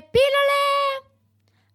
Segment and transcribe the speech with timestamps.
[0.00, 1.14] Le pillole!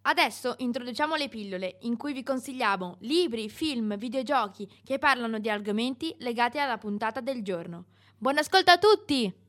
[0.02, 6.16] Adesso introduciamo le pillole, in cui vi consigliamo libri, film, videogiochi che parlano di argomenti
[6.18, 7.86] legati alla puntata del giorno.
[8.18, 9.45] Buon ascolto a tutti!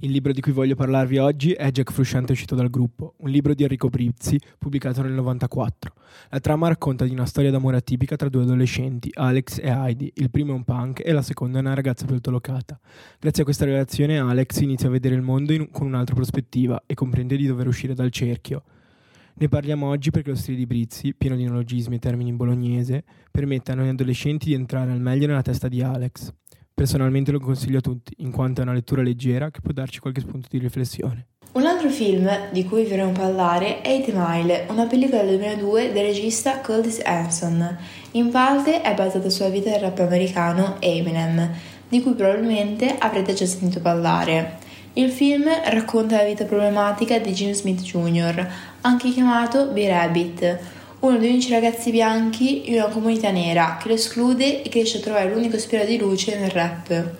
[0.00, 3.54] Il libro di cui voglio parlarvi oggi è Jack Frusciante uscito dal gruppo, un libro
[3.54, 5.94] di Enrico Brizzi pubblicato nel 94.
[6.28, 10.12] La trama racconta di una storia d'amore atipica tra due adolescenti, Alex e Heidi.
[10.16, 12.78] Il primo è un punk e la seconda è una ragazza tolocata.
[13.18, 16.92] Grazie a questa relazione Alex inizia a vedere il mondo in, con un'altra prospettiva e
[16.92, 18.64] comprende di dover uscire dal cerchio.
[19.36, 23.02] Ne parliamo oggi perché lo stile di Brizzi, pieno di neologismi e termini in bolognese,
[23.30, 26.34] permette a noi adolescenti di entrare al meglio nella testa di Alex.
[26.78, 30.20] Personalmente lo consiglio a tutti, in quanto è una lettura leggera che può darci qualche
[30.20, 31.28] spunto di riflessione.
[31.52, 36.04] Un altro film di cui vorremmo parlare è 8 Mile, una pellicola del 2002 del
[36.04, 37.78] regista Curtis Hanson.
[38.10, 41.50] In parte è basata sulla vita del rap americano Eminem,
[41.88, 44.58] di cui probabilmente avrete già sentito parlare.
[44.92, 48.46] Il film racconta la vita problematica di Jim Smith Jr.,
[48.82, 50.58] anche chiamato B-Rabbit,
[51.00, 54.98] uno dei unici ragazzi bianchi in una comunità nera che lo esclude e che riesce
[54.98, 57.10] a trovare l'unico spiro di luce nel rap.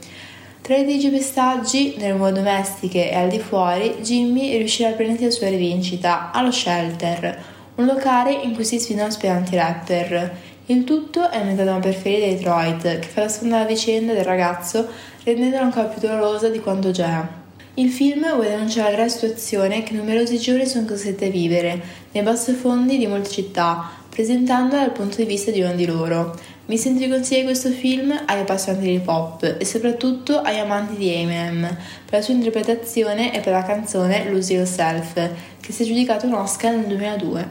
[0.63, 5.25] Tra i litigi pestaggi, nelle mura domestiche e al di fuori, Jimmy riuscirà a prendersi
[5.25, 7.45] la sua rivincita allo Shelter,
[7.77, 10.37] un locale in cui si sfidano aspiranti rapper.
[10.67, 14.25] Il tutto è ambientato a una periferia di Detroit, che fa nascondere la vicenda del
[14.25, 14.89] ragazzo
[15.23, 17.46] rendendola ancora più dolorosa di quanto già è.
[17.79, 21.83] Il film vuole denunciare la situazione che numerosi giovani sono costretti a vivere
[22.13, 26.35] nei bassofondi di molte città, presentandola dal punto di vista di uno di loro.
[26.69, 30.97] Mi sento di consigliare questo film agli appassionati di hip hop e soprattutto agli amanti
[30.97, 31.69] di Eminem
[32.07, 36.33] per la sua interpretazione e per la canzone Lose Yourself, che si è giudicato un
[36.33, 37.49] Oscar nel 2002.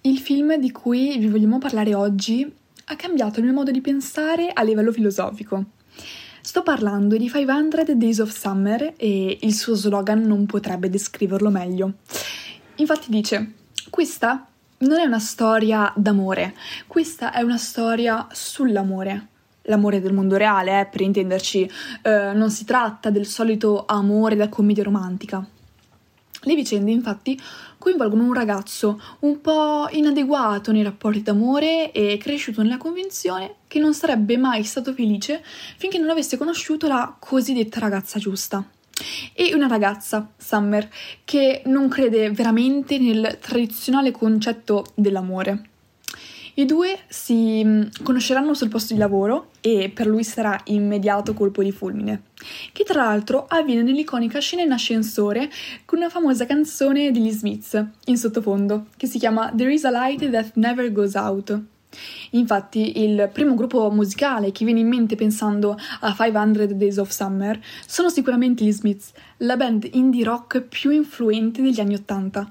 [0.00, 2.44] Il film di cui vi vogliamo parlare oggi
[2.86, 5.76] ha cambiato il mio modo di pensare a livello filosofico.
[6.48, 11.96] Sto parlando di 500 Days of Summer e il suo slogan non potrebbe descriverlo meglio.
[12.76, 13.52] Infatti dice,
[13.90, 14.46] questa
[14.78, 16.54] non è una storia d'amore,
[16.86, 19.26] questa è una storia sull'amore.
[19.64, 21.70] L'amore del mondo reale, eh, per intenderci,
[22.00, 25.46] eh, non si tratta del solito amore da commedia romantica.
[26.48, 27.38] Le vicende infatti
[27.76, 33.92] coinvolgono un ragazzo un po' inadeguato nei rapporti d'amore e cresciuto nella convinzione che non
[33.92, 35.44] sarebbe mai stato felice
[35.76, 38.66] finché non avesse conosciuto la cosiddetta ragazza giusta.
[39.34, 40.88] E una ragazza, Summer,
[41.22, 45.67] che non crede veramente nel tradizionale concetto dell'amore.
[46.58, 51.62] I due si mm, conosceranno sul posto di lavoro e per lui sarà immediato colpo
[51.62, 52.22] di fulmine,
[52.72, 55.48] che tra l'altro avviene nell'iconica scena in ascensore
[55.84, 60.28] con una famosa canzone degli Smiths in sottofondo che si chiama There is a light
[60.30, 61.56] that never goes out.
[62.30, 67.56] Infatti, il primo gruppo musicale che viene in mente pensando a 500 Days of Summer
[67.86, 72.48] sono sicuramente gli Smiths, la band indie rock più influente degli anni Ottanta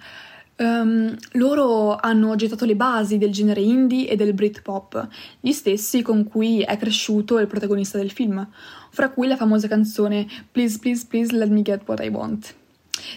[0.59, 5.07] Um, loro hanno gettato le basi del genere indie e del Britpop,
[5.39, 8.47] gli stessi con cui è cresciuto il protagonista del film,
[8.89, 12.55] fra cui la famosa canzone Please, Please, Please Let Me Get What I Want,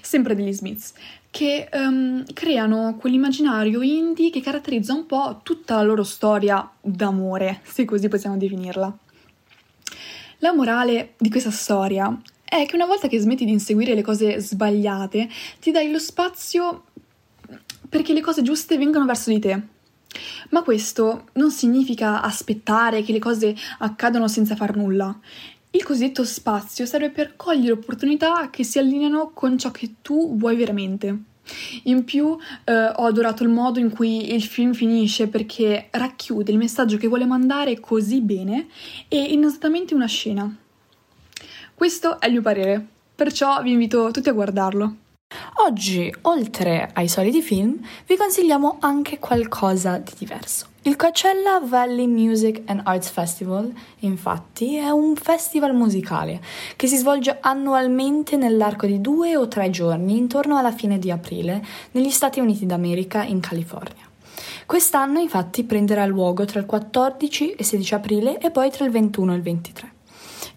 [0.02, 0.92] sempre degli Smiths,
[1.30, 7.86] che um, creano quell'immaginario indie che caratterizza un po' tutta la loro storia d'amore, se
[7.86, 8.98] così possiamo definirla.
[10.40, 12.14] La morale di questa storia
[12.44, 15.28] è che una volta che smetti di inseguire le cose sbagliate,
[15.60, 16.86] ti dai lo spazio
[17.88, 19.61] perché le cose giuste vengono verso di te.
[20.50, 25.16] Ma questo non significa aspettare che le cose accadano senza far nulla.
[25.72, 30.56] Il cosiddetto spazio serve per cogliere opportunità che si allineano con ciò che tu vuoi
[30.56, 31.16] veramente.
[31.84, 36.59] In più eh, ho adorato il modo in cui il film finisce perché racchiude il
[36.59, 38.67] messaggio che vuole mandare così bene
[39.09, 40.53] e in esattamente una scena.
[41.75, 42.84] Questo è il mio parere,
[43.15, 44.97] perciò vi invito tutti a guardarlo.
[45.62, 50.66] Oggi, oltre ai soliti film, vi consigliamo anche qualcosa di diverso.
[50.82, 53.70] Il Coachella Valley Music and Arts Festival,
[54.00, 56.40] infatti, è un festival musicale
[56.76, 61.62] che si svolge annualmente nell'arco di due o tre giorni intorno alla fine di aprile
[61.93, 64.08] negli Stati Uniti d'America in California.
[64.64, 69.32] Quest'anno infatti prenderà luogo tra il 14 e 16 aprile e poi tra il 21
[69.32, 69.93] e il 23.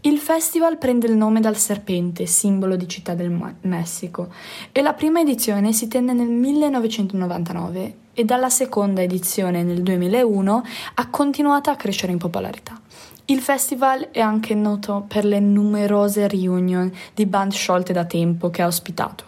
[0.05, 4.33] Il festival prende il nome dal serpente, simbolo di Città del Messico,
[4.73, 10.63] e la prima edizione si tenne nel 1999 e dalla seconda edizione nel 2001
[10.95, 12.77] ha continuato a crescere in popolarità.
[13.25, 18.61] Il festival è anche noto per le numerose reunion di band sciolte da tempo che
[18.61, 19.23] ha ospitato,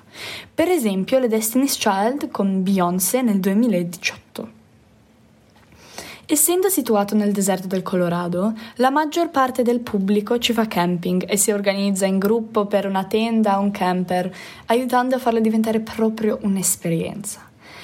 [0.53, 4.54] per esempio le Destiny's Child con Beyoncé nel 2018.
[6.27, 11.37] Essendo situato nel deserto del Colorado, la maggior parte del pubblico ci fa camping e
[11.37, 14.33] si organizza in gruppo per una tenda o un camper,
[14.65, 17.41] aiutando a farlo diventare proprio un'esperienza.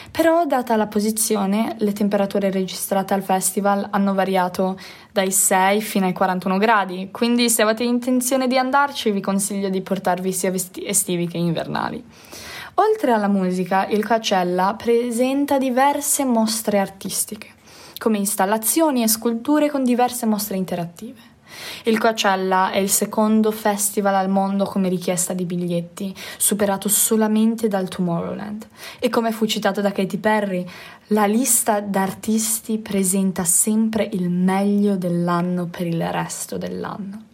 [0.09, 4.75] Però, data la posizione, le temperature registrate al festival hanno variato
[5.11, 9.81] dai 6 fino ai 41 gradi, quindi se avete intenzione di andarci vi consiglio di
[9.81, 12.03] portarvi sia vesti- estivi che invernali.
[12.75, 17.59] Oltre alla musica, il Coachella presenta diverse mostre artistiche,
[18.01, 21.19] come installazioni e sculture con diverse mostre interattive.
[21.83, 27.89] Il Coachella è il secondo festival al mondo come richiesta di biglietti, superato solamente dal
[27.89, 28.67] Tomorrowland.
[28.97, 30.65] E come fu citato da Katy Perry,
[31.07, 37.25] la lista d'artisti presenta sempre il meglio dell'anno per il resto dell'anno.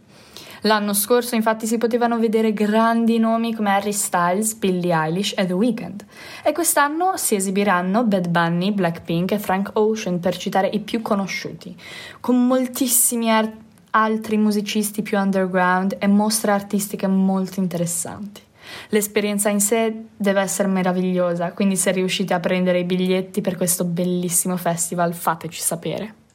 [0.68, 5.54] L'anno scorso infatti si potevano vedere grandi nomi come Harry Styles, Billie Eilish e The
[5.54, 6.06] Weeknd
[6.44, 11.74] e quest'anno si esibiranno Bad Bunny, Blackpink e Frank Ocean per citare i più conosciuti,
[12.20, 13.56] con moltissimi art-
[13.92, 18.42] altri musicisti più underground e mostre artistiche molto interessanti.
[18.90, 23.86] L'esperienza in sé deve essere meravigliosa, quindi se riuscite a prendere i biglietti per questo
[23.86, 26.26] bellissimo festival fateci sapere.